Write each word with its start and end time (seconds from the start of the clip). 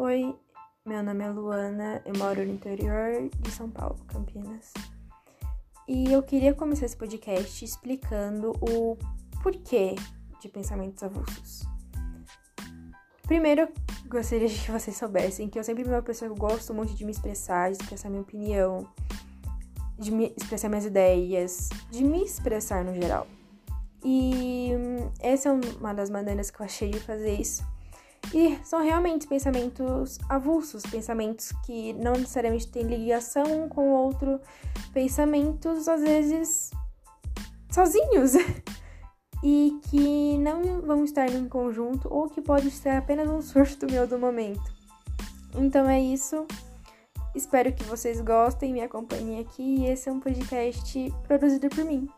Oi, 0.00 0.32
meu 0.86 1.02
nome 1.02 1.24
é 1.24 1.28
Luana, 1.28 2.00
eu 2.06 2.16
moro 2.16 2.46
no 2.46 2.52
interior 2.52 3.28
de 3.40 3.50
São 3.50 3.68
Paulo, 3.68 3.98
Campinas. 4.06 4.72
E 5.88 6.12
eu 6.12 6.22
queria 6.22 6.54
começar 6.54 6.86
esse 6.86 6.96
podcast 6.96 7.64
explicando 7.64 8.52
o 8.60 8.96
porquê 9.42 9.96
de 10.40 10.48
pensamentos 10.48 11.02
avulsos. 11.02 11.64
Primeiro, 13.24 13.62
eu 13.62 13.68
gostaria 14.08 14.48
que 14.48 14.70
vocês 14.70 14.96
soubessem 14.96 15.48
que 15.48 15.58
eu 15.58 15.64
sempre 15.64 15.82
fui 15.82 15.92
uma 15.92 16.00
pessoa 16.00 16.32
que 16.32 16.38
gosto 16.38 16.72
muito 16.72 16.94
de 16.94 17.04
me 17.04 17.10
expressar, 17.10 17.72
de 17.72 17.82
expressar 17.82 18.08
minha 18.08 18.22
opinião, 18.22 18.86
de 19.98 20.12
me 20.12 20.32
expressar 20.36 20.68
minhas 20.68 20.84
ideias, 20.84 21.70
de 21.90 22.04
me 22.04 22.22
expressar 22.22 22.84
no 22.84 22.94
geral. 22.94 23.26
E 24.04 24.70
hum, 24.76 25.10
essa 25.18 25.48
é 25.48 25.52
uma 25.52 25.92
das 25.92 26.08
maneiras 26.08 26.52
que 26.52 26.60
eu 26.60 26.66
achei 26.66 26.88
de 26.88 27.00
fazer 27.00 27.34
isso 27.34 27.66
e 28.34 28.58
são 28.64 28.82
realmente 28.82 29.26
pensamentos 29.26 30.18
avulsos, 30.28 30.82
pensamentos 30.82 31.52
que 31.64 31.92
não 31.94 32.12
necessariamente 32.12 32.68
têm 32.68 32.82
ligação 32.82 33.44
um 33.44 33.68
com 33.68 33.90
o 33.90 33.92
outro, 33.92 34.40
pensamentos 34.92 35.88
às 35.88 36.02
vezes 36.02 36.70
sozinhos 37.70 38.32
e 39.42 39.78
que 39.90 40.38
não 40.38 40.80
vão 40.80 41.04
estar 41.04 41.30
em 41.30 41.48
conjunto 41.48 42.08
ou 42.12 42.28
que 42.28 42.40
pode 42.40 42.70
ser 42.70 42.90
apenas 42.90 43.28
um 43.28 43.40
surto 43.40 43.86
meu 43.90 44.06
do 44.06 44.18
momento. 44.18 44.72
Então 45.54 45.88
é 45.88 46.00
isso. 46.00 46.46
Espero 47.34 47.72
que 47.72 47.84
vocês 47.84 48.20
gostem, 48.20 48.72
me 48.72 48.80
acompanhem 48.80 49.40
aqui 49.40 49.62
e 49.62 49.86
esse 49.86 50.08
é 50.08 50.12
um 50.12 50.20
podcast 50.20 51.14
produzido 51.26 51.68
por 51.68 51.84
mim. 51.84 52.08